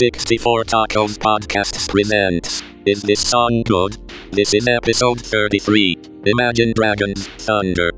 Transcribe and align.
64 0.00 0.64
Tacos 0.64 1.18
Podcasts 1.18 1.86
presents 1.86 2.62
Is 2.86 3.02
This 3.02 3.20
Song 3.20 3.62
Good? 3.66 3.98
This 4.32 4.54
is 4.54 4.66
episode 4.66 5.20
33 5.20 5.98
Imagine 6.24 6.72
Dragons 6.74 7.28
Thunder. 7.36 7.92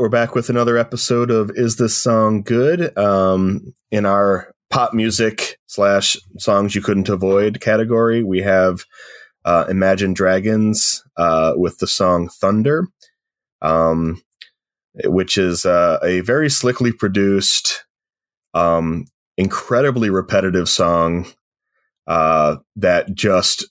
Right, 0.00 0.04
we're 0.04 0.08
back 0.08 0.34
with 0.34 0.48
another 0.48 0.78
episode 0.78 1.30
of 1.30 1.50
Is 1.54 1.76
This 1.76 1.94
Song 1.94 2.40
Good? 2.40 2.96
Um, 2.96 3.74
in 3.90 4.06
our 4.06 4.54
pop 4.70 4.94
music 4.94 5.58
slash 5.66 6.16
songs 6.38 6.74
you 6.74 6.80
couldn't 6.80 7.10
avoid 7.10 7.60
category, 7.60 8.24
we 8.24 8.40
have 8.40 8.86
uh, 9.44 9.66
Imagine 9.68 10.14
Dragons 10.14 11.04
uh, 11.18 11.52
with 11.54 11.76
the 11.78 11.86
song 11.86 12.30
Thunder, 12.30 12.88
um, 13.60 14.22
which 15.04 15.36
is 15.36 15.66
uh, 15.66 15.98
a 16.02 16.20
very 16.20 16.48
slickly 16.48 16.92
produced, 16.92 17.84
um, 18.54 19.04
incredibly 19.36 20.08
repetitive 20.08 20.70
song 20.70 21.26
uh, 22.06 22.56
that 22.76 23.12
just 23.14 23.69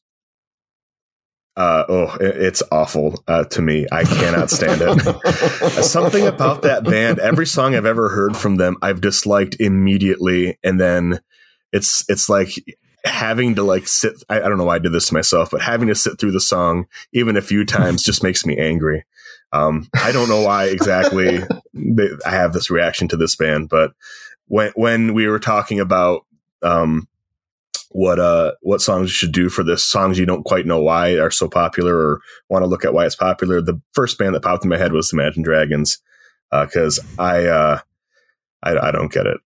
uh, 1.59 1.83
oh, 1.89 2.17
it's 2.21 2.63
awful 2.71 3.21
uh, 3.27 3.43
to 3.43 3.61
me. 3.61 3.85
I 3.91 4.05
cannot 4.05 4.49
stand 4.49 4.81
it. 4.81 5.71
Something 5.83 6.25
about 6.25 6.61
that 6.61 6.85
band. 6.85 7.19
Every 7.19 7.45
song 7.45 7.75
I've 7.75 7.85
ever 7.85 8.07
heard 8.07 8.37
from 8.37 8.55
them, 8.55 8.77
I've 8.81 9.01
disliked 9.01 9.59
immediately, 9.59 10.57
and 10.63 10.79
then 10.79 11.19
it's 11.73 12.05
it's 12.07 12.29
like 12.29 12.51
having 13.03 13.55
to 13.55 13.63
like 13.63 13.89
sit. 13.89 14.13
I, 14.29 14.37
I 14.37 14.47
don't 14.47 14.57
know 14.57 14.63
why 14.63 14.75
I 14.75 14.79
did 14.79 14.93
this 14.93 15.09
to 15.09 15.13
myself, 15.13 15.51
but 15.51 15.61
having 15.61 15.89
to 15.89 15.95
sit 15.95 16.17
through 16.17 16.31
the 16.31 16.39
song 16.39 16.87
even 17.11 17.35
a 17.35 17.41
few 17.41 17.65
times 17.65 18.03
just 18.03 18.23
makes 18.23 18.45
me 18.45 18.57
angry. 18.57 19.03
Um, 19.51 19.89
I 19.93 20.13
don't 20.13 20.29
know 20.29 20.41
why 20.41 20.67
exactly 20.67 21.39
they, 21.73 22.09
I 22.25 22.29
have 22.29 22.53
this 22.53 22.69
reaction 22.69 23.09
to 23.09 23.17
this 23.17 23.35
band, 23.35 23.67
but 23.67 23.91
when 24.47 24.71
when 24.75 25.13
we 25.13 25.27
were 25.27 25.39
talking 25.39 25.81
about 25.81 26.25
um, 26.61 27.09
what 27.89 28.19
uh 28.19 28.53
what 28.61 28.81
songs 28.81 29.09
you 29.09 29.13
should 29.13 29.31
do 29.31 29.49
for 29.49 29.63
this. 29.63 29.83
Songs 29.83 30.19
you 30.19 30.25
don't 30.25 30.45
quite 30.45 30.65
know 30.65 30.81
why 30.81 31.17
are 31.17 31.31
so 31.31 31.49
popular 31.49 31.95
or 31.95 32.21
want 32.49 32.63
to 32.63 32.67
look 32.67 32.85
at 32.85 32.93
why 32.93 33.05
it's 33.05 33.15
popular. 33.15 33.61
The 33.61 33.81
first 33.93 34.17
band 34.17 34.35
that 34.35 34.43
popped 34.43 34.63
in 34.63 34.69
my 34.69 34.77
head 34.77 34.93
was 34.93 35.09
the 35.09 35.17
imagine 35.17 35.43
dragons 35.43 35.99
because 36.51 36.99
uh, 36.99 37.21
i 37.21 37.45
uh 37.45 37.79
I, 38.61 38.89
I 38.89 38.91
don't 38.91 39.11
get 39.11 39.25
it. 39.25 39.39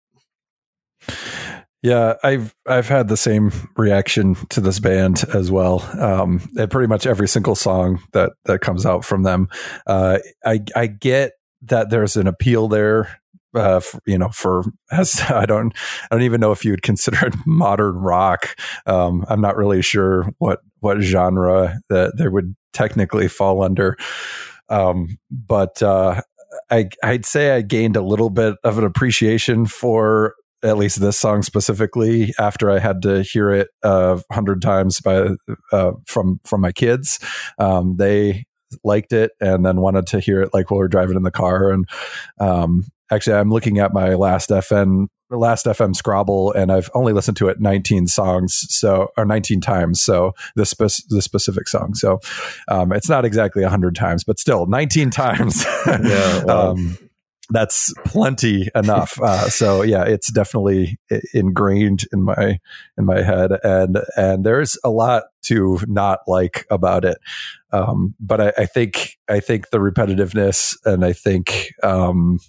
Yeah, 1.84 2.14
I've 2.24 2.56
I've 2.66 2.88
had 2.88 3.10
the 3.10 3.18
same 3.18 3.52
reaction 3.76 4.36
to 4.50 4.62
this 4.62 4.80
band 4.80 5.26
as 5.34 5.52
well. 5.52 5.82
Um, 6.00 6.40
pretty 6.70 6.88
much 6.88 7.06
every 7.06 7.28
single 7.28 7.56
song 7.56 8.02
that 8.14 8.32
that 8.46 8.62
comes 8.62 8.86
out 8.86 9.04
from 9.04 9.24
them, 9.24 9.50
uh, 9.86 10.20
I 10.46 10.62
I 10.76 10.88
get 10.88 11.34
that 11.64 11.90
there's 11.90 12.16
an 12.16 12.28
appeal 12.28 12.70
there 12.70 13.20
uh, 13.54 13.80
for, 13.80 14.00
you 14.06 14.18
know, 14.18 14.30
for 14.30 14.64
as 14.92 15.22
I 15.22 15.46
don't, 15.46 15.74
I 16.10 16.16
don't 16.16 16.24
even 16.24 16.42
know 16.42 16.52
if 16.52 16.66
you 16.66 16.72
would 16.72 16.82
consider 16.84 17.28
it 17.28 17.36
modern 17.46 17.96
rock. 17.96 18.56
Um, 18.86 19.26
I'm 19.30 19.42
not 19.42 19.58
really 19.58 19.82
sure 19.82 20.30
what 20.40 20.62
what 20.80 21.02
genre 21.02 21.80
that 21.90 22.18
there 22.18 22.32
would 22.32 22.56
technically 22.74 23.28
fall 23.28 23.64
under. 23.64 23.96
Um, 24.70 25.18
but 25.32 25.82
uh, 25.82 26.22
I, 26.70 26.90
I'd 27.04 27.26
say 27.26 27.52
I 27.52 27.62
gained 27.62 27.96
a 27.96 28.02
little 28.02 28.30
bit 28.30 28.56
of 28.64 28.78
an 28.78 28.84
appreciation 28.84 29.66
for 29.66 30.36
at 30.64 30.78
least 30.78 31.00
this 31.00 31.20
song 31.20 31.44
specifically 31.44 32.34
after 32.40 32.72
I 32.72 32.80
had 32.80 33.02
to 33.04 33.22
hear 33.22 33.52
it 33.52 33.70
a 33.84 33.88
uh, 33.88 34.22
hundred 34.32 34.62
times 34.62 35.02
by 35.02 35.30
uh, 35.72 35.92
from 36.06 36.40
from 36.46 36.62
my 36.62 36.72
kids. 36.72 37.20
Um, 37.60 37.98
they 37.98 38.46
liked 38.84 39.14
it 39.14 39.32
and 39.40 39.66
then 39.66 39.82
wanted 39.82 40.08
to 40.08 40.20
hear 40.20 40.42
it 40.42 40.50
like 40.54 40.72
while 40.72 40.80
we 40.80 40.86
are 40.86 40.90
driving 40.90 41.18
in 41.18 41.24
the 41.24 41.32
car 41.32 41.70
and 41.70 41.86
um, 42.40 42.86
actually 43.12 43.36
i'm 43.36 43.50
looking 43.50 43.80
at 43.80 43.94
my 43.94 44.14
last 44.14 44.50
fm 44.50 45.08
last 45.30 45.66
fm 45.66 45.96
scrobble 45.96 46.52
and 46.54 46.72
i've 46.72 46.90
only 46.94 47.12
listened 47.12 47.38
to 47.38 47.48
it 47.48 47.60
19 47.60 48.08
songs 48.08 48.66
so 48.70 49.10
or 49.18 49.26
19 49.26 49.62
times 49.62 50.02
so 50.02 50.34
the, 50.56 50.66
spe- 50.66 51.08
the 51.10 51.22
specific 51.22 51.68
song 51.68 51.96
so 51.96 52.20
um, 52.68 52.92
it's 52.92 53.10
not 53.10 53.26
exactly 53.26 53.64
100 53.64 53.96
times 53.96 54.24
but 54.24 54.40
still 54.40 54.68
19 54.68 55.10
times 55.12 55.66
yeah, 55.88 56.44
wow. 56.46 56.72
um, 56.72 56.98
that's 57.50 57.94
plenty 58.06 58.70
enough. 58.76 59.20
Uh, 59.22 59.50
so 59.50 59.82
yeah, 59.82 60.04
it's 60.04 60.32
definitely 60.32 60.98
ingrained 61.34 62.06
in 62.12 62.24
my 62.24 62.60
in 62.98 63.06
my 63.06 63.22
head, 63.22 63.52
and 63.64 64.00
and 64.16 64.44
there's 64.44 64.78
a 64.84 64.90
lot 64.90 65.24
to 65.44 65.80
not 65.88 66.20
like 66.28 66.66
about 66.70 67.06
it. 67.06 67.18
Um, 67.72 68.16
but 68.20 68.40
I, 68.40 68.54
I, 68.60 68.66
think 68.66 69.18
I 69.28 69.40
think 69.40 69.70
the 69.72 69.80
repetitiveness, 69.80 70.78
and 70.86 71.04
I 71.04 71.14
think 71.14 71.74
um, 71.82 72.40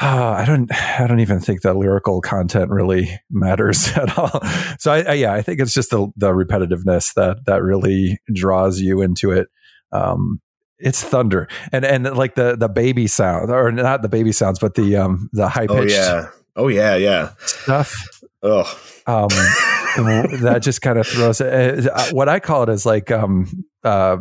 uh, 0.00 0.34
I 0.38 0.44
don't 0.44 0.70
I 1.00 1.06
don't 1.06 1.20
even 1.20 1.40
think 1.40 1.62
that 1.62 1.76
lyrical 1.76 2.20
content 2.20 2.70
really 2.70 3.20
matters 3.30 3.88
at 3.96 4.16
all. 4.18 4.40
So 4.78 4.92
I, 4.92 5.02
I, 5.02 5.12
yeah, 5.14 5.32
I 5.32 5.42
think 5.42 5.60
it's 5.60 5.74
just 5.74 5.90
the 5.90 6.08
the 6.16 6.30
repetitiveness 6.30 7.14
that 7.14 7.44
that 7.46 7.62
really 7.62 8.18
draws 8.32 8.80
you 8.80 9.02
into 9.02 9.30
it. 9.32 9.48
Um, 9.92 10.40
it's 10.78 11.02
thunder 11.02 11.46
and 11.72 11.84
and 11.84 12.16
like 12.16 12.36
the 12.36 12.56
the 12.56 12.68
baby 12.68 13.06
sound 13.06 13.50
or 13.50 13.70
not 13.70 14.02
the 14.02 14.08
baby 14.08 14.32
sounds, 14.32 14.58
but 14.58 14.74
the 14.74 14.96
um 14.96 15.28
the 15.32 15.48
high 15.48 15.66
pitched. 15.66 15.72
Oh 15.76 15.84
yeah, 15.84 16.28
oh 16.56 16.68
yeah, 16.68 16.96
yeah 16.96 17.32
stuff. 17.40 17.94
Oh. 18.42 18.80
Um, 19.06 19.28
that 20.40 20.60
just 20.62 20.82
kind 20.82 20.98
of 20.98 21.06
throws 21.06 21.40
it. 21.40 21.86
Uh, 21.86 22.10
what 22.12 22.28
I 22.28 22.40
call 22.40 22.62
it 22.62 22.68
is 22.68 22.86
like 22.86 23.10
um 23.10 23.66
uh 23.84 24.18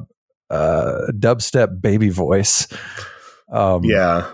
uh 0.49 0.97
dubstep 1.11 1.81
baby 1.81 2.09
voice. 2.09 2.67
Um, 3.51 3.83
yeah, 3.83 4.29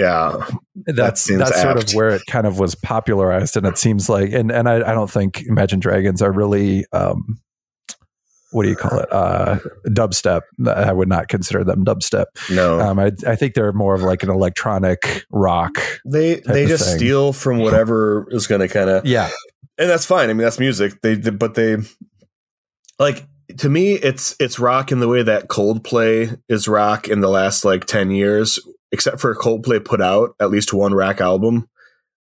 yeah, 0.00 0.46
that's 0.86 1.26
that 1.26 1.36
that's 1.38 1.50
apt. 1.52 1.60
sort 1.60 1.84
of 1.84 1.94
where 1.94 2.10
it 2.10 2.22
kind 2.26 2.46
of 2.46 2.58
was 2.58 2.74
popularized, 2.74 3.56
and 3.56 3.66
it 3.66 3.78
seems 3.78 4.08
like, 4.08 4.32
and 4.32 4.50
and 4.50 4.68
I, 4.68 4.76
I 4.76 4.94
don't 4.94 5.10
think 5.10 5.42
Imagine 5.46 5.80
Dragons 5.80 6.22
are 6.22 6.32
really, 6.32 6.86
um, 6.92 7.40
what 8.52 8.62
do 8.62 8.70
you 8.70 8.76
call 8.76 8.98
it, 8.98 9.12
uh, 9.12 9.58
dubstep. 9.88 10.42
I 10.66 10.92
would 10.92 11.08
not 11.08 11.28
consider 11.28 11.64
them 11.64 11.84
dubstep. 11.84 12.26
No, 12.50 12.80
um, 12.80 12.98
I 12.98 13.12
I 13.26 13.36
think 13.36 13.54
they're 13.54 13.72
more 13.72 13.94
of 13.94 14.02
like 14.02 14.22
an 14.22 14.30
electronic 14.30 15.24
rock. 15.30 15.78
They 16.10 16.36
they 16.46 16.66
just 16.66 16.84
thing. 16.84 16.96
steal 16.96 17.32
from 17.32 17.58
whatever 17.58 18.26
is 18.30 18.46
going 18.46 18.62
to 18.62 18.68
kind 18.68 18.88
of 18.88 19.06
yeah, 19.06 19.30
and 19.78 19.90
that's 19.90 20.06
fine. 20.06 20.30
I 20.30 20.32
mean, 20.32 20.44
that's 20.44 20.58
music. 20.58 21.00
They, 21.02 21.14
they 21.14 21.30
but 21.30 21.54
they 21.54 21.76
like 22.98 23.26
to 23.58 23.68
me 23.68 23.94
it's 23.94 24.36
it's 24.38 24.58
rock 24.58 24.92
in 24.92 25.00
the 25.00 25.08
way 25.08 25.22
that 25.22 25.48
Coldplay 25.48 26.40
is 26.48 26.68
rock 26.68 27.08
in 27.08 27.20
the 27.20 27.28
last 27.28 27.64
like 27.64 27.84
10 27.84 28.10
years 28.10 28.58
except 28.92 29.20
for 29.20 29.30
a 29.30 29.36
Coldplay 29.36 29.84
put 29.84 30.00
out 30.00 30.34
at 30.40 30.50
least 30.50 30.72
one 30.72 30.94
rack 30.94 31.20
album. 31.20 31.68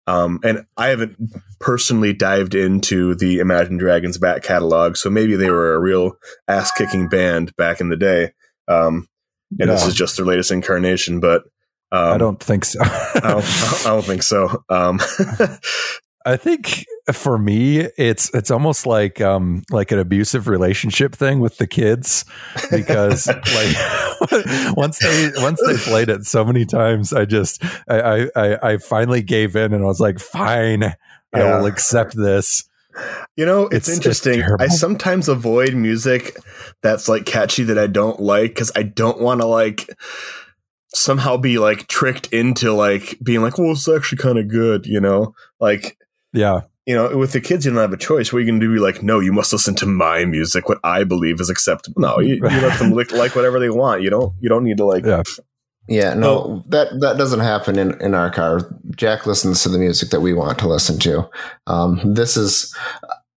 Um, 0.07 0.39
and 0.43 0.65
I 0.75 0.87
haven't 0.87 1.17
personally 1.59 2.13
dived 2.13 2.55
into 2.55 3.13
the 3.13 3.39
Imagine 3.39 3.77
Dragons 3.77 4.17
back 4.17 4.41
catalog, 4.41 4.97
so 4.97 5.09
maybe 5.09 5.35
they 5.35 5.51
were 5.51 5.75
a 5.75 5.79
real 5.79 6.13
ass 6.47 6.71
kicking 6.71 7.09
band 7.09 7.55
back 7.57 7.79
in 7.79 7.89
the 7.89 7.97
day. 7.97 8.33
Um, 8.67 9.07
and 9.59 9.67
yeah. 9.67 9.75
this 9.75 9.85
is 9.85 9.93
just 9.93 10.17
their 10.17 10.25
latest 10.25 10.51
incarnation, 10.51 11.19
but 11.19 11.43
um, 11.91 12.13
I 12.13 12.17
don't 12.17 12.41
think 12.41 12.65
so. 12.65 12.79
I, 12.81 13.19
don't, 13.21 13.85
I, 13.85 13.89
don't, 13.89 14.05
think 14.05 14.23
so. 14.23 14.63
I 16.29 16.37
think 16.37 16.85
for 17.11 17.39
me, 17.39 17.79
it's 17.97 18.33
it's 18.35 18.51
almost 18.51 18.85
like 18.85 19.19
um 19.19 19.63
like 19.71 19.91
an 19.91 19.97
abusive 19.97 20.47
relationship 20.47 21.15
thing 21.15 21.39
with 21.39 21.57
the 21.57 21.65
kids 21.65 22.23
because 22.69 23.27
like 23.27 24.75
once 24.77 24.99
they 24.99 25.31
once 25.37 25.59
they 25.65 25.75
played 25.77 26.09
it 26.09 26.25
so 26.25 26.45
many 26.45 26.65
times, 26.65 27.11
I 27.13 27.25
just 27.25 27.63
I 27.89 28.29
I 28.35 28.73
I 28.73 28.77
finally 28.77 29.23
gave 29.23 29.55
in 29.55 29.73
and 29.73 29.83
I 29.83 29.87
was 29.87 29.99
like, 29.99 30.19
fine, 30.19 30.81
yeah. 30.81 30.95
I 31.33 31.57
will 31.57 31.65
accept 31.65 32.15
this. 32.15 32.65
You 33.35 33.45
know, 33.45 33.63
it's, 33.67 33.87
it's 33.87 33.97
interesting. 33.97 34.43
I 34.59 34.67
sometimes 34.67 35.29
avoid 35.29 35.73
music 35.73 36.37
that's 36.83 37.09
like 37.09 37.25
catchy 37.25 37.63
that 37.63 37.77
I 37.79 37.87
don't 37.87 38.19
like 38.19 38.51
because 38.51 38.71
I 38.75 38.83
don't 38.83 39.19
want 39.19 39.41
to 39.41 39.47
like 39.47 39.89
somehow 40.93 41.37
be 41.37 41.59
like 41.59 41.87
tricked 41.87 42.27
into 42.33 42.73
like 42.73 43.17
being 43.23 43.41
like, 43.41 43.57
well, 43.57 43.71
it's 43.71 43.87
actually 43.87 44.17
kind 44.17 44.37
of 44.37 44.47
good, 44.47 44.85
you 44.85 44.99
know? 44.99 45.33
Like 45.59 45.97
yeah. 46.33 46.61
You 46.85 46.95
know, 46.95 47.17
with 47.17 47.33
the 47.33 47.41
kids, 47.41 47.65
you 47.65 47.71
don't 47.71 47.81
have 47.81 47.93
a 47.93 47.97
choice. 47.97 48.33
What 48.33 48.39
are 48.39 48.41
you 48.41 48.47
going 48.47 48.59
to 48.59 48.65
do? 48.65 48.81
like, 48.81 49.03
no, 49.03 49.19
you 49.19 49.31
must 49.31 49.53
listen 49.53 49.75
to 49.75 49.85
my 49.85 50.25
music, 50.25 50.67
what 50.67 50.79
I 50.83 51.03
believe 51.03 51.39
is 51.39 51.49
acceptable. 51.49 52.01
No, 52.01 52.19
you, 52.19 52.35
you 52.35 52.41
let 52.41 52.79
them 52.79 52.91
like, 52.95 53.11
like 53.11 53.35
whatever 53.35 53.59
they 53.59 53.69
want. 53.69 54.01
You 54.01 54.09
don't, 54.09 54.33
you 54.39 54.49
don't 54.49 54.63
need 54.63 54.77
to 54.77 54.85
like. 54.85 55.05
Yeah. 55.05 55.23
Yeah, 55.87 56.13
no, 56.13 56.29
oh. 56.29 56.63
that 56.67 56.99
that 56.99 57.17
doesn't 57.17 57.39
happen 57.39 57.79
in, 57.79 57.99
in 57.99 58.13
our 58.13 58.29
car. 58.29 58.61
Jack 58.95 59.25
listens 59.25 59.63
to 59.63 59.69
the 59.69 59.79
music 59.79 60.11
that 60.11 60.21
we 60.21 60.33
want 60.33 60.59
to 60.59 60.67
listen 60.67 60.99
to. 60.99 61.27
Um, 61.65 62.13
this 62.13 62.37
is 62.37 62.75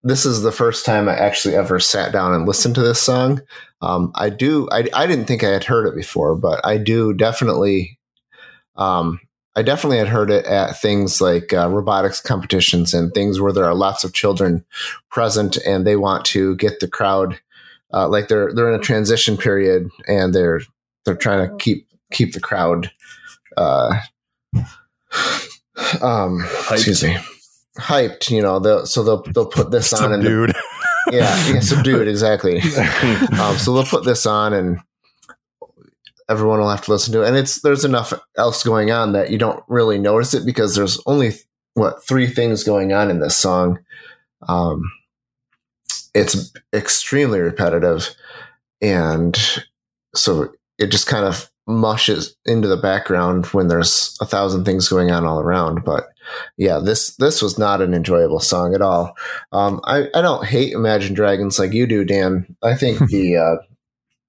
this 0.02 0.26
is 0.26 0.42
the 0.42 0.52
first 0.52 0.84
time 0.84 1.08
I 1.08 1.16
actually 1.16 1.54
ever 1.54 1.80
sat 1.80 2.12
down 2.12 2.34
and 2.34 2.46
listened 2.46 2.74
to 2.74 2.82
this 2.82 3.00
song. 3.00 3.40
Um, 3.80 4.12
I 4.14 4.28
do. 4.28 4.68
I 4.70 4.86
I 4.92 5.06
didn't 5.06 5.24
think 5.24 5.42
I 5.42 5.48
had 5.48 5.64
heard 5.64 5.86
it 5.86 5.94
before, 5.94 6.36
but 6.36 6.60
I 6.62 6.76
do 6.76 7.14
definitely 7.14 7.98
um, 8.76 9.18
I 9.54 9.62
definitely 9.62 9.98
had 9.98 10.08
heard 10.08 10.30
it 10.30 10.46
at 10.46 10.80
things 10.80 11.20
like 11.20 11.52
uh, 11.52 11.68
robotics 11.68 12.20
competitions 12.20 12.94
and 12.94 13.12
things 13.12 13.40
where 13.40 13.52
there 13.52 13.64
are 13.64 13.74
lots 13.74 14.02
of 14.02 14.14
children 14.14 14.64
present 15.10 15.58
and 15.66 15.86
they 15.86 15.96
want 15.96 16.24
to 16.26 16.56
get 16.56 16.80
the 16.80 16.88
crowd 16.88 17.38
uh, 17.92 18.08
like 18.08 18.28
they're 18.28 18.52
they're 18.54 18.72
in 18.72 18.80
a 18.80 18.82
transition 18.82 19.36
period 19.36 19.90
and 20.08 20.34
they're 20.34 20.60
they're 21.04 21.14
trying 21.14 21.48
to 21.48 21.54
keep 21.56 21.86
keep 22.12 22.32
the 22.32 22.40
crowd 22.40 22.90
uh, 23.56 24.00
um 26.00 26.42
excuse 26.70 27.02
me 27.02 27.16
hyped 27.78 28.30
you 28.30 28.40
know 28.40 28.58
they'll, 28.58 28.86
so 28.86 29.02
they'll 29.02 29.22
they'll 29.32 29.46
put 29.46 29.70
this 29.70 29.92
on 29.92 30.12
and 30.12 30.24
yeah, 31.10 31.52
yeah 31.52 31.60
subdued 31.60 32.08
exactly. 32.60 32.60
Um, 33.38 33.56
so 33.56 33.74
they'll 33.74 33.84
put 33.84 34.04
this 34.04 34.26
on 34.26 34.52
and 34.52 34.80
everyone 36.28 36.60
will 36.60 36.70
have 36.70 36.84
to 36.84 36.90
listen 36.90 37.12
to 37.12 37.22
it. 37.22 37.28
And 37.28 37.36
it's 37.36 37.60
there's 37.62 37.84
enough 37.84 38.12
else 38.36 38.62
going 38.62 38.90
on 38.90 39.12
that 39.12 39.30
you 39.30 39.38
don't 39.38 39.62
really 39.68 39.98
notice 39.98 40.34
it 40.34 40.46
because 40.46 40.74
there's 40.74 41.00
only 41.06 41.32
what 41.74 42.04
three 42.04 42.26
things 42.26 42.64
going 42.64 42.92
on 42.92 43.10
in 43.10 43.20
this 43.20 43.36
song. 43.36 43.78
Um 44.48 44.82
it's 46.14 46.52
extremely 46.74 47.40
repetitive 47.40 48.14
and 48.82 49.38
so 50.14 50.52
it 50.78 50.88
just 50.88 51.06
kind 51.06 51.24
of 51.24 51.50
mushes 51.66 52.36
into 52.44 52.68
the 52.68 52.76
background 52.76 53.46
when 53.46 53.68
there's 53.68 54.18
a 54.20 54.26
thousand 54.26 54.64
things 54.64 54.88
going 54.88 55.10
on 55.10 55.24
all 55.24 55.40
around. 55.40 55.84
But 55.84 56.08
yeah 56.56 56.78
this 56.78 57.16
this 57.16 57.42
was 57.42 57.58
not 57.58 57.80
an 57.80 57.94
enjoyable 57.94 58.40
song 58.40 58.74
at 58.74 58.82
all. 58.82 59.16
Um 59.52 59.80
i 59.84 60.08
i 60.14 60.20
don't 60.20 60.46
hate 60.46 60.72
imagine 60.72 61.14
dragons 61.14 61.58
like 61.58 61.72
you 61.72 61.86
do 61.86 62.04
dan. 62.04 62.56
I 62.62 62.74
think 62.74 62.98
the 63.10 63.36
uh 63.36 63.71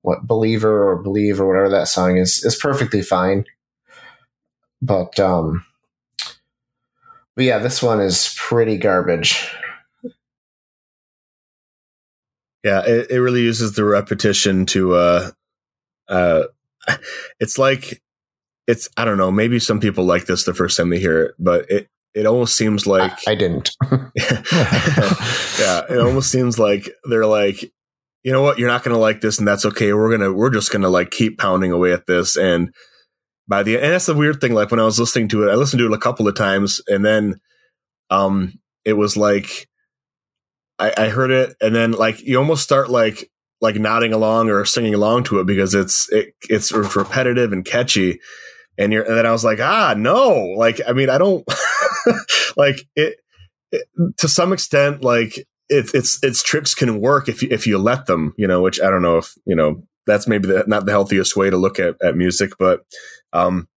what 0.04 0.28
believer 0.28 0.90
or 0.90 1.02
believe 1.02 1.42
or 1.42 1.48
whatever 1.48 1.70
that 1.70 1.88
song 1.88 2.18
is 2.18 2.44
is 2.44 2.56
perfectly 2.56 3.02
fine. 3.02 3.46
But 4.82 5.20
um 5.20 5.66
but 7.36 7.46
yeah 7.46 7.58
this 7.58 7.82
one 7.82 8.00
is 8.00 8.36
pretty 8.38 8.78
garbage. 8.78 9.50
Yeah, 12.64 12.82
it, 12.86 13.12
it 13.12 13.20
really 13.20 13.42
uses 13.42 13.74
the 13.74 13.84
repetition 13.84 14.66
to 14.68 14.94
uh 14.94 15.32
uh 16.08 16.44
it's 17.40 17.58
like 17.58 18.02
it's 18.68 18.90
I 18.98 19.06
don't 19.06 19.18
know, 19.18 19.32
maybe 19.32 19.60
some 19.60 19.80
people 19.80 20.04
like 20.04 20.26
this 20.26 20.44
the 20.44 20.54
first 20.54 20.78
time 20.78 20.90
they 20.90 21.00
hear 21.00 21.24
it, 21.24 21.36
but 21.40 21.66
it 21.70 21.90
it 22.14 22.26
almost 22.26 22.58
seems 22.58 22.86
like 22.86 23.12
I, 23.26 23.32
I 23.32 23.36
didn't 23.36 23.72
yeah, 23.92 24.10
it 25.90 26.00
almost 26.00 26.30
seems 26.30 26.60
like 26.60 26.90
they're 27.06 27.26
like 27.26 27.72
you 28.24 28.32
know 28.32 28.42
what, 28.42 28.58
you're 28.58 28.70
not 28.70 28.84
going 28.84 28.96
to 28.96 29.00
like 29.00 29.22
this 29.22 29.40
and 29.40 29.48
that's 29.48 29.66
okay. 29.66 29.94
We're 29.94 30.10
to 30.22 30.34
we're 30.34 30.50
just 30.50 30.72
to 30.72 30.90
like 30.90 31.12
keep 31.12 31.38
pounding 31.38 31.72
away 31.72 31.92
at 31.94 32.08
this. 32.08 32.38
And 32.38 32.74
by 33.48 33.64
the 33.64 33.76
end, 33.76 33.84
and 33.84 33.94
that's 33.94 34.06
the 34.06 34.16
weird 34.16 34.40
thing 34.40 34.54
like 34.54 34.72
when 34.72 34.80
I 34.80 34.86
was 34.86 35.00
listening 35.00 35.28
to 35.30 35.48
it, 35.48 35.52
I 35.52 35.56
listened 35.56 35.80
to 35.80 35.88
it 35.88 35.94
a 35.94 35.98
couple 35.98 36.28
of 36.28 36.36
times 36.36 36.82
and 36.88 37.06
then 37.06 37.36
um 38.10 38.54
it 38.86 38.94
was 38.94 39.16
like 39.18 39.68
I, 40.80 40.94
I 40.98 41.10
heard 41.10 41.32
it, 41.32 41.56
and 41.62 41.76
then 41.76 41.92
like 41.92 42.22
you 42.22 42.38
almost 42.38 42.64
start 42.64 42.90
like 42.90 43.30
like 43.62 43.76
nodding 43.76 44.14
along 44.14 44.50
or 44.50 44.66
singing 44.66 44.94
along 44.94 45.24
to 45.26 45.40
it 45.40 45.46
because 45.48 45.74
it's 45.74 46.12
it, 46.12 46.34
it's 46.50 46.72
repetitive 46.72 47.54
and 47.54 47.64
catchy, 47.64 48.20
and 48.78 48.92
you're 48.92 49.04
and 49.04 49.18
then 49.18 49.26
I 49.26 49.32
was 49.32 49.46
like, 49.46 49.60
ah, 49.60 49.94
no, 49.98 50.54
like 50.58 50.82
I 50.88 50.94
mean, 50.94 51.10
I 51.10 51.18
don't 51.18 51.48
like 52.58 52.86
it, 52.96 53.18
it 53.72 53.88
to 54.18 54.28
some 54.28 54.52
extent, 54.52 55.04
like 55.04 55.46
it's 55.74 55.94
it's 55.94 56.24
its 56.24 56.44
tricks 56.44 56.76
can 56.76 57.00
work 57.00 57.28
if 57.28 57.42
you, 57.42 57.48
if 57.52 57.68
you 57.68 57.78
let 57.78 58.06
them, 58.06 58.34
you 58.38 58.48
know. 58.48 58.62
Which 58.62 58.80
I 58.82 58.90
don't 58.90 59.02
know 59.02 59.18
if 59.18 59.34
you 59.46 59.56
know 59.56 59.84
that's 60.06 60.28
maybe 60.28 60.48
the, 60.48 60.64
not 60.68 60.86
the 60.86 60.92
healthiest 60.92 61.36
way 61.36 61.50
to 61.50 61.58
look 61.58 61.80
at 61.80 61.96
at 62.04 62.16
music, 62.16 62.52
but 62.58 62.82
um, 63.34 63.68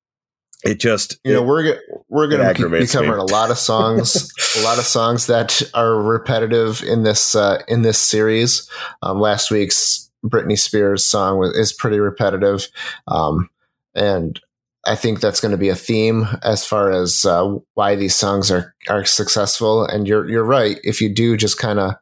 it 0.64 0.81
just 0.81 1.19
you 1.25 1.32
know 1.32 1.43
we're 1.43 1.78
we're 2.08 2.28
going 2.28 2.54
to 2.54 2.69
be 2.69 2.87
covering 2.87 3.10
me. 3.12 3.19
a 3.19 3.25
lot 3.25 3.50
of 3.50 3.58
songs 3.58 4.31
a 4.58 4.62
lot 4.62 4.78
of 4.78 4.84
songs 4.84 5.26
that 5.26 5.62
are 5.75 5.94
repetitive 5.94 6.82
in 6.82 7.02
this 7.02 7.34
uh, 7.34 7.62
in 7.69 7.82
this 7.82 7.99
series 7.99 8.69
um, 9.02 9.20
last 9.20 9.50
week's 9.50 10.10
Britney 10.25 10.58
Spears 10.58 11.06
song 11.06 11.38
was, 11.38 11.56
is 11.56 11.72
pretty 11.72 11.99
repetitive 11.99 12.69
um, 13.06 13.49
and 13.94 14.40
I 14.87 14.94
think 14.94 15.21
that's 15.21 15.41
going 15.41 15.53
to 15.53 15.59
be 15.59 15.69
a 15.69 15.75
theme 15.75 16.27
as 16.43 16.65
far 16.65 16.91
as 16.93 17.25
uh, 17.25 17.56
why 17.75 17.97
these 17.97 18.15
songs 18.15 18.50
are 18.50 18.75
are 18.88 19.05
successful 19.05 19.85
and 19.85 20.06
you're 20.06 20.29
you're 20.29 20.44
right 20.44 20.79
if 20.85 21.00
you 21.00 21.12
do 21.12 21.37
just 21.37 21.59
kind 21.59 21.79
of 21.81 21.94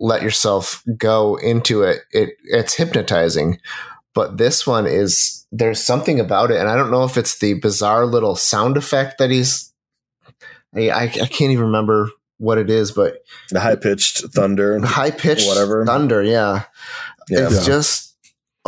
let 0.00 0.22
yourself 0.22 0.82
go 0.96 1.36
into 1.36 1.82
it 1.82 2.02
it 2.12 2.30
it's 2.44 2.74
hypnotizing 2.74 3.58
but 4.14 4.36
this 4.36 4.66
one 4.66 4.86
is 4.86 5.46
there's 5.50 5.82
something 5.82 6.20
about 6.20 6.50
it 6.52 6.58
and 6.58 6.68
i 6.68 6.76
don't 6.76 6.90
know 6.92 7.02
if 7.02 7.16
it's 7.16 7.38
the 7.38 7.54
bizarre 7.54 8.06
little 8.06 8.36
sound 8.36 8.76
effect 8.76 9.18
that 9.18 9.30
he's 9.30 9.72
i, 10.76 10.88
I, 10.90 11.02
I 11.02 11.08
can't 11.08 11.50
even 11.50 11.64
remember 11.64 12.10
what 12.36 12.58
it 12.58 12.70
is 12.70 12.92
but 12.92 13.18
the 13.50 13.58
high 13.58 13.74
pitched 13.74 14.24
thunder, 14.32 14.78
high 14.86 15.10
pitched 15.10 15.48
whatever 15.48 15.84
thunder 15.84 16.22
yeah, 16.22 16.64
Yeah. 17.28 17.46
it's 17.46 17.56
Yeah. 17.56 17.64
just 17.64 18.07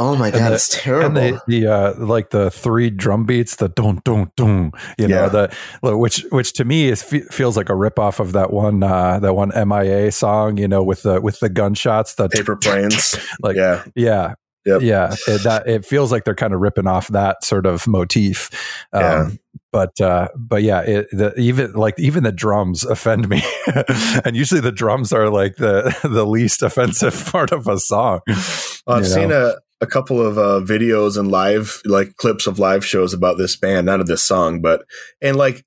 oh 0.01 0.17
my 0.17 0.31
god 0.31 0.49
the- 0.51 0.55
it's 0.55 0.69
terrible 0.83 1.19
And 1.19 1.35
the, 1.37 1.43
the 1.47 1.67
uh, 1.67 1.95
like 1.99 2.31
the 2.31 2.51
three 2.51 2.91
drum 2.91 3.25
beats, 3.27 3.57
the 3.57 3.69
don't 3.69 4.03
don't 4.03 4.35
don't, 4.35 4.73
you 4.99 5.07
know, 5.07 5.29
the 5.29 5.55
which 5.97 6.25
which 6.31 6.55
to 6.55 6.65
me 6.65 6.89
is 6.89 7.03
feels 7.03 7.57
like 7.57 7.69
a 7.69 7.75
ripoff 7.75 8.19
of 8.19 8.33
that 8.33 8.53
one 8.53 8.83
uh, 8.83 9.19
that 9.21 9.35
one 9.35 9.51
MIA 9.51 10.11
song, 10.11 10.57
you 10.57 10.67
know, 10.67 10.83
with 10.83 11.03
the 11.03 11.21
with 11.21 11.39
the 11.41 11.49
gunshots, 11.49 12.15
the 12.15 12.29
paper 12.29 12.57
planes. 12.57 13.17
like 13.41 13.57
yeah, 13.57 13.85
yeah. 13.95 14.35
Yep. 14.67 14.83
Yeah, 14.83 15.15
it, 15.27 15.43
that 15.45 15.67
it 15.67 15.87
feels 15.87 16.13
like 16.13 16.25
they're 16.25 16.35
kind 16.35 16.53
of 16.53 16.61
ripping 16.61 16.87
off 16.87 17.09
that 17.09 17.45
sort 17.45 17.65
of 17.65 17.87
motif. 17.89 18.51
Um, 18.93 19.01
Yeah. 19.03 19.31
But 19.73 20.01
uh, 20.01 20.29
but 20.37 20.63
yeah, 20.65 20.81
it, 20.83 21.07
the, 21.13 21.33
even 21.39 21.73
like 21.73 21.99
even 21.99 22.25
the 22.25 22.33
drums 22.33 22.85
offend 22.85 23.29
me, 23.29 23.43
and 24.25 24.37
usually 24.37 24.61
the 24.61 24.73
drums 24.73 25.13
are 25.13 25.31
like 25.31 25.57
the 25.57 25.97
the 26.03 26.27
least 26.27 26.63
offensive 26.63 27.25
part 27.33 27.53
of 27.53 27.69
a 27.69 27.79
song. 27.79 28.21
Well, 28.27 28.97
I've 28.99 29.05
you 29.05 29.11
seen 29.11 29.31
a, 29.33 29.55
a 29.81 29.87
couple 29.87 30.25
of 30.25 30.37
uh, 30.39 30.61
videos 30.65 31.19
and 31.19 31.31
live 31.31 31.81
like 31.85 32.17
clips 32.17 32.47
of 32.47 32.59
live 32.59 32.85
shows 32.85 33.15
about 33.15 33.39
this 33.39 33.57
band, 33.57 33.87
not 33.87 34.01
of 34.01 34.07
this 34.07 34.25
song, 34.25 34.61
but 34.61 34.85
and 35.23 35.37
like 35.37 35.65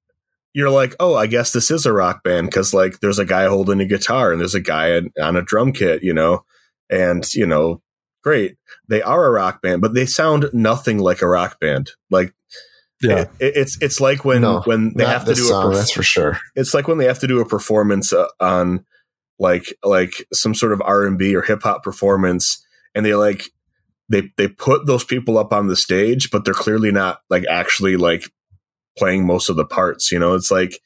you're 0.54 0.70
like, 0.70 0.96
oh, 1.00 1.16
I 1.16 1.26
guess 1.26 1.52
this 1.52 1.72
is 1.72 1.86
a 1.86 1.94
rock 1.94 2.24
band 2.24 2.48
because 2.48 2.74
like 2.74 3.00
there's 3.00 3.20
a 3.20 3.26
guy 3.26 3.48
holding 3.48 3.82
a 3.82 3.88
guitar 3.88 4.32
and 4.32 4.40
there's 4.40 4.56
a 4.56 4.62
guy 4.62 4.98
on- 4.98 5.12
on 5.20 5.36
a 5.36 5.42
drum 5.42 5.72
kit, 5.72 6.04
you 6.04 6.14
know, 6.14 6.46
and 6.90 7.32
you 7.34 7.46
know, 7.46 7.82
great, 8.24 8.58
they 8.88 9.02
are 9.02 9.26
a 9.26 9.32
rock 9.32 9.62
band, 9.62 9.82
but 9.82 9.94
they 9.94 10.06
sound 10.06 10.50
nothing 10.54 11.00
like 11.00 11.22
a 11.22 11.28
rock 11.28 11.60
band. 11.60 11.92
Like 12.12 12.34
yeah. 13.02 13.26
it, 13.40 13.54
it's 13.56 13.78
it's 13.82 14.00
like 14.00 14.24
when 14.24 14.42
no 14.42 14.62
when 14.62 14.94
they 14.96 15.06
have 15.06 15.26
to 15.26 15.34
do 15.34 15.42
song 15.42 15.66
a 15.66 15.68
perf- 15.68 15.76
that's 15.76 15.92
for 15.92 16.04
sure 16.04 16.40
it's 16.56 16.74
like 16.74 16.88
when 16.88 16.98
they 16.98 17.06
have 17.06 17.20
to 17.20 17.28
do 17.28 17.42
a 17.42 17.46
performance 17.46 18.14
uh, 18.14 18.28
on 18.40 18.86
like 19.40 19.74
like 19.84 20.26
some 20.32 20.56
sort 20.56 20.72
of 20.72 20.82
R&B 20.82 21.36
or 21.36 21.42
hip 21.42 21.64
hop 21.64 21.84
performance 21.84 22.66
and 22.96 23.06
they 23.06 23.16
like 23.16 23.50
they 24.10 24.32
they 24.38 24.48
put 24.48 24.86
those 24.86 25.04
people 25.04 25.38
up 25.38 25.54
on 25.54 25.68
the 25.68 25.76
stage 25.76 26.30
but 26.32 26.46
they're 26.46 26.54
clearly 26.54 26.92
not 26.92 27.20
like 27.30 27.46
actually 27.50 27.98
like 27.98 28.26
playing 28.98 29.26
most 29.26 29.50
of 29.50 29.56
the 29.56 29.66
parts 29.66 30.12
you 30.12 30.20
know? 30.20 30.36
It's 30.36 30.52
like 30.52 30.80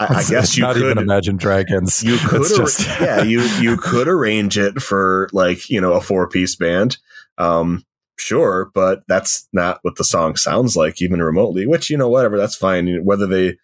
I, 0.00 0.06
I 0.16 0.24
guess 0.24 0.56
you 0.56 0.62
not 0.64 0.74
could 0.74 0.84
even 0.84 0.98
Imagine 0.98 1.36
Dragons. 1.36 2.02
you 2.02 2.16
could 2.18 2.42
ar- 2.42 2.56
just 2.56 2.86
yeah 3.00 3.22
you 3.22 3.40
you 3.60 3.76
could 3.76 4.08
arrange 4.08 4.58
it 4.58 4.80
for 4.82 5.28
like 5.32 5.68
you 5.70 5.80
know 5.80 5.92
a 5.92 6.00
four 6.00 6.28
piece 6.28 6.56
band. 6.56 6.98
Um 7.38 7.84
sure 8.18 8.70
but 8.74 9.02
that's 9.08 9.48
not 9.52 9.78
what 9.82 9.96
the 9.96 10.04
song 10.04 10.36
sounds 10.36 10.76
like 10.76 11.00
even 11.02 11.20
remotely 11.22 11.66
which 11.66 11.90
you 11.90 11.96
know 11.96 12.08
whatever 12.08 12.36
that's 12.38 12.56
fine. 12.56 13.04
Whether 13.04 13.26
they 13.26 13.56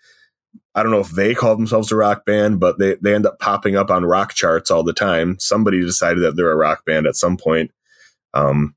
i 0.75 0.83
don't 0.83 0.93
know 0.93 1.01
if 1.01 1.11
they 1.11 1.35
call 1.35 1.57
themselves 1.57 1.91
a 1.91 1.97
rock 1.97 2.25
band 2.25 2.61
but 2.61 2.79
they 2.79 2.97
they 3.03 3.15
end 3.15 3.27
up 3.27 3.39
popping 3.39 3.77
up 3.77 3.91
on 3.91 4.05
rock 4.05 4.35
charts 4.35 4.71
all 4.71 4.83
the 4.85 4.93
time. 4.93 5.37
Somebody 5.39 5.81
decided 5.81 6.23
that 6.23 6.37
they're 6.37 6.53
a 6.53 6.57
rock 6.57 6.85
band 6.85 7.07
at 7.07 7.17
some 7.17 7.37
point. 7.37 7.71
Um 8.35 8.75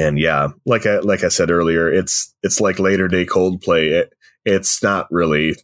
and 0.00 0.18
yeah 0.18 0.48
like 0.66 0.86
i 0.86 0.98
like 1.00 1.22
i 1.22 1.28
said 1.28 1.50
earlier 1.50 1.92
it's 1.92 2.34
it's 2.42 2.60
like 2.60 2.78
later 2.78 3.08
day 3.08 3.26
coldplay 3.26 3.90
it 3.90 4.12
it's 4.44 4.82
not 4.82 5.06
really 5.10 5.54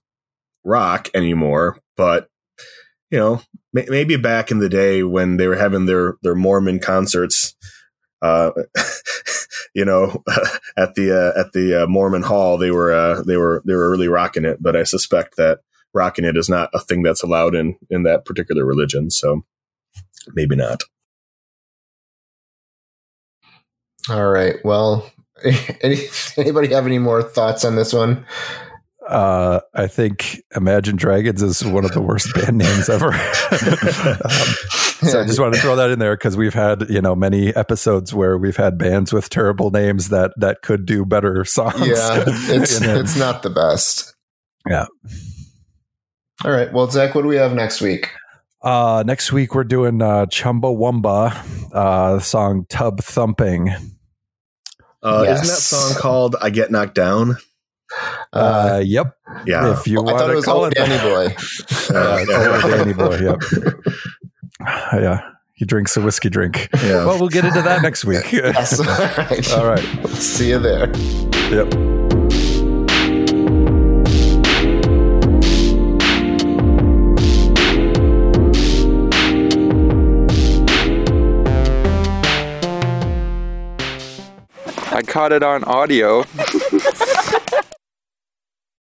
rock 0.64 1.09
anymore 1.14 1.78
but 1.97 2.28
you 3.11 3.19
know, 3.19 3.40
may- 3.73 3.87
maybe 3.88 4.16
back 4.16 4.50
in 4.50 4.59
the 4.59 4.69
day 4.69 5.02
when 5.02 5.37
they 5.37 5.47
were 5.47 5.57
having 5.57 5.87
their 5.87 6.16
their 6.23 6.35
Mormon 6.35 6.78
concerts, 6.78 7.55
uh, 8.23 8.50
you 9.75 9.85
know, 9.85 10.23
at 10.76 10.95
the 10.95 11.12
uh, 11.12 11.40
at 11.40 11.52
the 11.52 11.85
uh, 11.85 11.87
Mormon 11.87 12.23
Hall, 12.23 12.59
they 12.59 12.71
were 12.71 12.93
uh, 12.93 13.23
they 13.23 13.37
were 13.37 13.62
they 13.64 13.75
were 13.75 13.90
really 13.90 14.09
rocking 14.09 14.45
it. 14.45 14.62
But 14.62 14.76
I 14.76 14.83
suspect 14.83 15.37
that 15.37 15.61
rocking 15.95 16.25
it 16.25 16.37
is 16.37 16.49
not 16.49 16.71
a 16.75 16.81
thing 16.81 17.02
that's 17.02 17.23
allowed 17.23 17.55
in 17.55 17.76
in 17.90 18.02
that 18.02 18.25
particular 18.25 18.64
religion. 18.64 19.11
So 19.11 19.45
maybe 20.35 20.57
not. 20.57 20.83
All 24.08 24.28
right 24.28 24.56
well 24.64 25.10
any, 25.82 25.98
anybody 26.36 26.68
have 26.72 26.86
any 26.86 26.98
more 26.98 27.22
thoughts 27.22 27.64
on 27.64 27.76
this 27.76 27.92
one 27.92 28.25
Uh, 29.06 29.60
I 29.72 29.86
think 29.86 30.42
Imagine 30.56 30.96
Dragons 30.96 31.40
is 31.40 31.64
one 31.64 31.84
of 31.84 31.92
the 31.92 32.00
worst 32.00 32.34
band 32.34 32.58
names 32.58 32.88
ever. 32.88 33.12
um, 33.12 34.18
So 35.10 35.20
I 35.20 35.25
just 35.26 35.38
wanted 35.38 35.56
to 35.56 35.60
throw 35.60 35.76
that 35.76 35.90
in 35.90 36.00
there 36.00 36.16
because 36.16 36.36
we've 36.36 36.54
had 36.54 36.88
you 36.90 37.00
know 37.00 37.14
many 37.14 37.54
episodes 37.54 38.12
where 38.12 38.36
we've 38.36 38.56
had 38.56 38.78
bands 38.78 39.12
with 39.12 39.28
terrible 39.28 39.70
names 39.70 40.08
that 40.08 40.32
that 40.38 40.62
could 40.62 40.86
do 40.86 41.04
better 41.04 41.44
songs. 41.44 41.86
Yeah, 41.86 42.25
it's 42.26 42.80
it's 42.80 43.16
not 43.16 43.42
the 43.44 43.50
best. 43.50 44.14
Yeah. 44.68 44.86
All 46.44 46.50
right. 46.50 46.72
Well, 46.72 46.90
Zach, 46.90 47.14
what 47.14 47.22
do 47.22 47.28
we 47.28 47.36
have 47.36 47.52
next 47.54 47.80
week? 47.80 48.10
Uh, 48.62 49.04
next 49.06 49.32
week 49.32 49.54
we're 49.54 49.64
doing 49.64 50.02
uh, 50.02 50.26
Chumbawamba, 50.26 51.70
uh, 51.72 52.14
the 52.14 52.20
song 52.20 52.66
"Tub 52.68 53.00
Thumping." 53.02 53.72
Uh, 55.06 55.22
Yes. 55.25 55.42
Isn't 55.42 55.54
that 55.54 55.60
song 55.60 55.94
called 56.00 56.36
"I 56.42 56.50
Get 56.50 56.70
Knocked 56.70 56.94
Down"? 56.94 57.36
Uh, 58.32 58.36
Uh, 58.76 58.82
yep. 58.84 59.16
Yeah, 59.46 59.72
if 59.78 59.86
you 59.86 59.98
I 60.00 60.02
want 60.02 60.18
thought 60.18 60.28
it 60.28 60.32
to 60.32 60.36
was 60.36 60.44
call 60.44 60.60
Oh 60.62 60.64
it 60.64 60.75
Danny. 60.75 60.98
Boy. 60.98 61.34
Uh, 61.96 62.25
Yeah, 62.28 62.60
oh, 62.64 62.70
Danny 62.70 62.92
Boy. 62.92 63.18
Yep. 63.18 63.42
yeah. 65.00 65.20
He 65.54 65.64
drinks 65.64 65.96
a 65.96 66.00
whiskey 66.02 66.28
drink. 66.28 66.68
yeah. 66.82 67.06
Well, 67.06 67.18
we'll 67.18 67.28
get 67.28 67.44
into 67.44 67.62
that 67.62 67.80
next 67.82 68.04
week. 68.04 68.30
Yes. 68.32 68.78
All 68.80 68.86
right. 68.86 69.52
All 69.54 69.66
right. 69.66 70.08
See 70.10 70.50
you 70.50 70.58
there. 70.58 70.88
Yep. 71.50 71.95
Caught 85.06 85.32
it 85.32 85.42
on 85.42 85.64
audio. 85.64 86.25